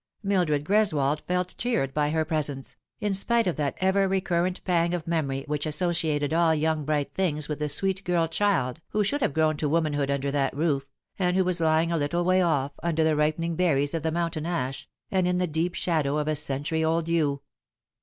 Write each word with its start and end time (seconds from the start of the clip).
Mildred 0.23 0.65
G 0.65 0.73
reswold 0.73 1.21
felt 1.27 1.53
cheered 1.59 1.93
by 1.93 2.09
her 2.09 2.25
presence, 2.25 2.75
in 2.99 3.13
spite 3.13 3.45
of 3.45 3.55
that 3.57 3.75
ever 3.77 4.07
recurrent 4.07 4.63
pang 4.63 4.95
of 4.95 5.05
memory 5.05 5.45
which 5.47 5.67
associated 5.67 6.33
all 6.33 6.55
young 6.55 6.85
bright 6.85 7.11
things 7.11 7.47
with 7.47 7.59
the 7.59 7.69
sweet 7.69 8.03
girl 8.03 8.27
child 8.27 8.81
who 8.87 9.03
should 9.03 9.21
have 9.21 9.35
grown 9.35 9.57
to 9.57 9.69
womanhood 9.69 10.09
under 10.09 10.31
that 10.31 10.55
roof, 10.57 10.87
and 11.19 11.37
who 11.37 11.43
was 11.43 11.61
lying 11.61 11.91
a 11.91 11.97
little 11.99 12.23
way 12.25 12.41
off, 12.41 12.71
under 12.81 13.03
the 13.03 13.15
ripening 13.15 13.55
berries 13.55 13.93
of 13.93 14.01
the 14.01 14.09
mountain 14.11 14.47
ash, 14.47 14.89
and 15.11 15.27
in 15.27 15.37
the 15.37 15.45
deep 15.45 15.75
shadow 15.75 16.17
of 16.17 16.27
a 16.27 16.35
century 16.35 16.83
old 16.83 17.07
yew. 17.07 17.39